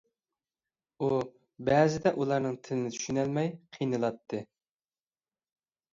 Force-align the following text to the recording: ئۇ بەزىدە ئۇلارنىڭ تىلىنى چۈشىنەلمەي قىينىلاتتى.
ئۇ 1.01 1.09
بەزىدە 1.67 2.13
ئۇلارنىڭ 2.21 2.57
تىلىنى 2.69 2.95
چۈشىنەلمەي 2.97 3.53
قىينىلاتتى. 3.77 4.45